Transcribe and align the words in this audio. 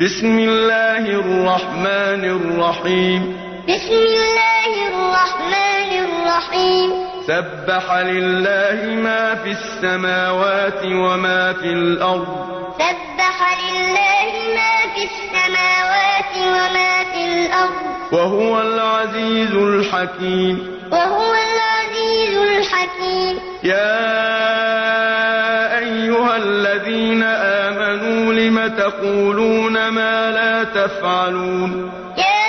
بسم 0.00 0.38
الله 0.38 0.98
الرحمن 0.98 2.24
الرحيم. 2.24 3.36
بسم 3.68 3.92
الله 3.92 4.72
الرحمن 4.88 5.90
الرحيم. 6.04 6.90
سبح 7.26 7.96
لله 7.96 8.78
ما 9.00 9.34
في 9.34 9.50
السماوات 9.50 10.84
وما 10.84 11.52
في 11.52 11.66
الأرض. 11.66 12.28
سبح 12.78 13.38
لله 13.64 14.32
ما 14.56 14.74
في 14.94 15.02
السماوات 15.08 16.34
وما 16.36 17.04
في 17.12 17.24
الأرض. 17.24 18.12
وهو 18.12 18.60
العزيز 18.60 19.54
الحكيم. 19.54 20.80
وهو 20.92 21.34
العزيز 21.34 22.36
الحكيم. 22.36 23.40
يا 23.64 24.55
تقولون 28.68 29.88
ما 29.88 30.30
لا 30.30 30.64
تفعلون 30.64 31.92
يا 32.18 32.46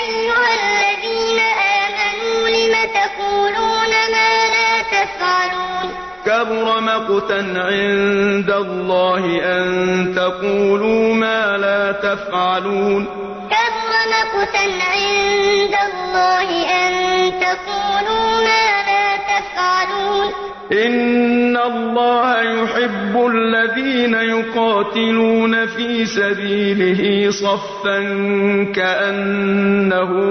أيها 0.00 0.50
الذين 0.60 1.40
آمنوا 1.80 2.48
لم 2.48 2.74
تقولون 2.94 3.92
ما 4.12 4.30
لا 4.54 4.82
تفعلون؟ 4.82 5.86
كبر 6.26 6.80
مقتا 6.80 7.40
عند 7.56 8.50
الله 8.50 9.24
أن 9.44 10.14
تقولوا 10.16 11.14
ما 11.14 11.56
لا 11.56 11.92
تفعلون. 11.92 13.06
كبر 13.50 13.92
مقتا 14.14 14.66
عند 14.92 15.74
الله 15.88 16.48
أن 16.70 16.92
تقولوا 17.40 18.30
ما 18.44 18.69
لا 19.40 19.46
تفعلون 19.46 20.32
إن 20.72 21.56
الله 21.56 22.40
يحب 22.42 23.26
الذين 23.26 24.14
يقاتلون 24.14 25.66
في 25.66 26.06
سبيله 26.06 27.30
صفا 27.30 27.98
كأنهم 28.74 30.30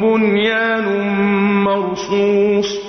بنيان 0.00 0.86
مرصوص. 1.64 2.79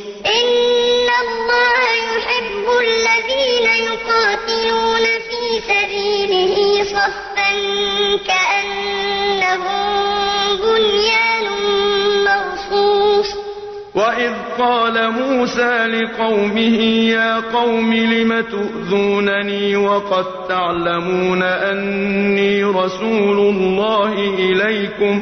وإذ 14.11 14.33
قال 14.59 15.11
موسى 15.11 15.87
لقومه 15.87 16.77
يا 17.15 17.39
قوم 17.39 17.93
لم 17.93 18.41
تؤذونني 18.41 19.75
وقد 19.75 20.25
تعلمون 20.49 21.43
أني 21.43 22.63
رسول 22.63 23.39
الله 23.39 24.13
إليكم 24.39 25.21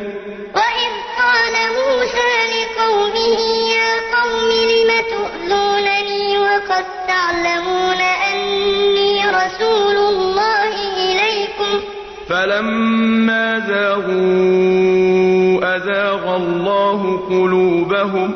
وإذ 0.55 0.91
قال 1.21 1.55
موسى 1.79 2.31
لقومه 2.55 3.39
يا 3.77 3.91
قوم 4.15 4.49
لم 4.69 4.89
تؤذونني 5.13 6.37
وقد 6.37 6.85
تعلمون 7.07 8.01
أني 8.31 9.25
رسول 9.25 9.95
الله 9.97 10.73
إليكم 10.97 11.79
فلما 12.29 13.59
زاغوا 13.59 14.89
أزاغ 15.75 16.35
الله 16.35 17.17
قلوبهم 17.29 18.33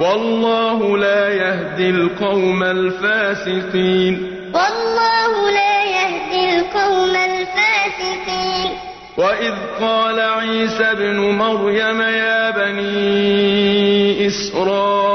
والله 0.00 0.98
لا 0.98 1.28
يهدي 1.28 1.90
القوم 1.90 2.62
الفاسقين. 2.62 4.32
والله 4.54 5.50
لا 5.50 5.84
يهدي 5.84 6.58
القوم 6.58 7.16
الفاسقين. 7.16 8.70
وإذ 9.16 9.54
قال 9.80 10.20
عيسى 10.20 10.84
ابن 10.84 11.16
مريم 11.16 12.00
يا 12.00 12.50
بني 12.50 14.26
إسرائيل 14.26 15.12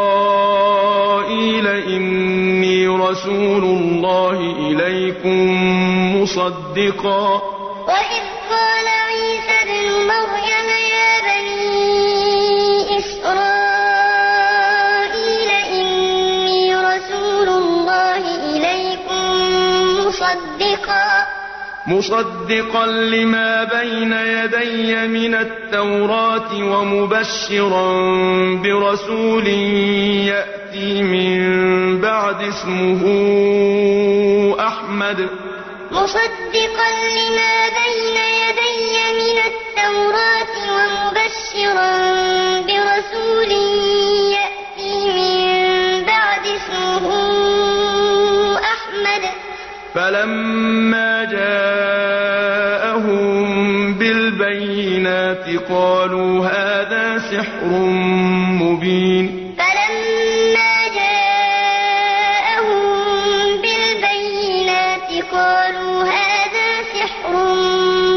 إني 1.68 2.88
رسول 2.88 3.64
الله 3.64 4.38
إليكم 4.60 5.38
مصدقا. 6.22 7.42
وإذ 7.88 8.26
قال 8.50 8.88
عيسى 9.08 9.56
ابن 9.62 9.86
مريم 10.12 10.70
يا 10.70 10.91
مصدقا 21.92 22.86
لما 22.86 23.64
بين 23.64 24.14
يدي 24.14 25.08
من 25.08 25.36
التوراة 25.36 26.54
ومبشرا 26.54 27.92
برسول 28.64 29.48
يأتي 30.28 31.04
من 31.04 31.42
بعد 32.02 32.42
اسمه 32.42 33.02
أحمد. 34.60 35.30
مصدقا 35.92 36.90
لما 37.18 37.54
بين 37.80 38.18
يدي 38.44 39.11
بالبينات 54.82 55.46
قالوا 55.70 56.46
هذا 56.46 57.18
سحر 57.18 57.70
مبين. 58.62 59.56
فلما 59.58 60.74
جاءهم 60.96 62.42
بالبينات 63.62 65.10
قالوا 65.32 66.04
هذا 66.04 66.70
سحر 66.94 67.34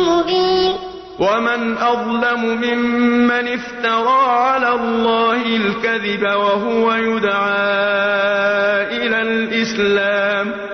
مبين. 0.09 0.75
ومن 1.19 1.79
أظلم 1.79 2.43
ممن 2.45 3.49
افترى 3.49 4.23
على 4.27 4.69
الله 4.69 5.43
الكذب 5.57 6.23
وهو 6.23 6.95
يدعى 6.95 7.75
إلى 8.97 9.21
الإسلام. 9.23 10.74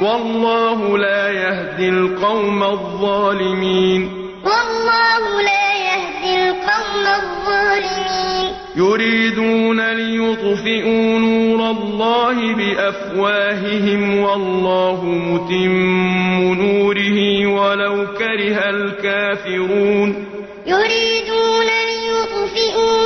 والله 0.00 0.98
لا 0.98 1.30
يهدي 1.30 1.88
القوم 1.88 2.62
الظالمين. 2.62 4.10
والله 4.44 5.42
لا 5.42 5.68
يهدي 5.74 6.48
القوم 6.48 7.06
الظالمين. 7.06 8.52
يريدون 8.76 9.92
ليطفئوا 9.92 11.18
نور 11.18 11.70
الله 11.70 12.54
بأفواههم 12.54 14.18
والله 14.18 15.04
متم 15.04 16.54
نوره 16.54 17.46
ولو 17.46 18.06
كره 18.18 18.70
الكافرون. 18.70 20.26
يريدون 20.66 21.66
ليطفئوا 21.66 23.05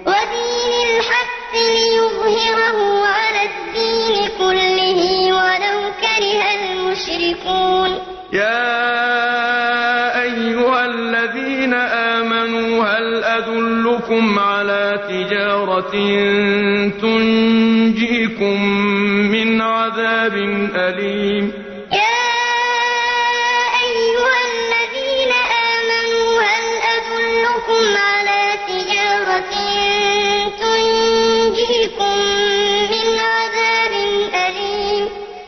المشركون 7.31 7.99
يا 8.33 8.71
أيها 10.21 10.85
الذين 10.85 11.73
آمنوا 11.73 12.83
هل 12.85 13.23
أدلكم 13.23 14.39
على 14.39 14.99
تجارة 15.09 15.91
تنجيكم 17.01 18.63
من 19.31 19.51
من 19.51 19.61
عذاب 19.61 20.33
أليم؟ 20.75 21.51
يا 21.91 22.21
أيها 23.83 24.37
الذين 24.51 25.31
آمنوا 25.71 26.41
هل 26.41 26.67
أدلكم 26.95 27.97
على 27.97 28.41
تجارة 28.67 29.53
تنجيكم 30.61 32.40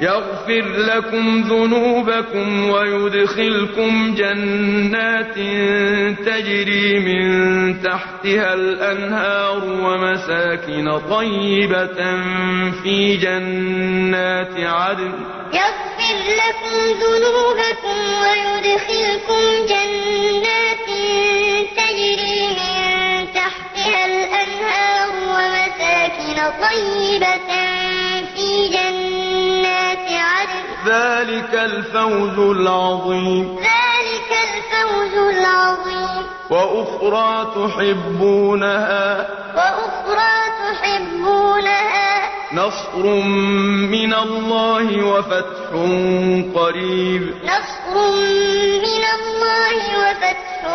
يغفر 0.00 0.62
لكم 0.62 1.40
ذنوبكم 1.40 2.70
ويدخلكم 2.70 4.14
جنات 4.14 5.34
تجري 6.26 6.98
من 6.98 7.82
تحتها 7.82 8.54
الأنهار 8.54 9.64
ومساكن 9.64 10.98
طيبة 11.10 12.00
في 12.82 13.16
جنات 13.16 14.54
عدن. 14.58 15.12
يغفر 15.52 16.16
لكم 16.42 16.76
ذنوبكم 17.02 17.98
ويدخلكم 18.22 19.40
جنات 19.68 20.86
تجري 21.76 22.48
من 22.48 23.32
تحتها 23.34 24.04
الأنهار 24.06 25.10
ومساكن 25.28 26.38
طيبة 26.60 27.50
في 27.88 27.95
ذلك 30.86 31.54
الفوز 31.54 32.56
العظيم. 32.56 33.58
ذلك 33.58 34.30
الفوز 34.30 35.36
العظيم. 35.36 36.26
وأخرى 36.50 37.52
تحبونها. 37.56 39.28
وأخرى 39.56 40.46
تحبونها. 40.72 42.30
نصر 42.52 43.02
من 43.92 44.14
الله 44.14 45.04
وفتح 45.04 45.70
قريب. 46.60 47.34
نصر 47.44 48.10
من 48.80 49.04
الله 49.14 49.98
وفتح 49.98 50.66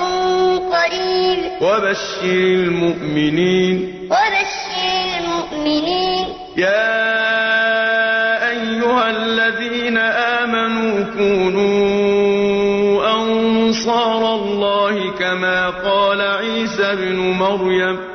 قريب. 0.71 1.51
وبشر 1.61 2.23
المؤمنين. 2.23 4.09
وبشر 4.11 5.19
المؤمنين. 5.19 6.33
يا 6.57 7.20
الذين 9.51 9.97
آمنوا 9.97 11.03
كونوا 11.17 12.61
أنصار 13.15 14.35
الله 14.35 15.11
كما 15.11 15.69
قال 15.69 16.21
عيسى 16.21 16.83
ابن 16.83 17.15
مريم. 17.15 18.10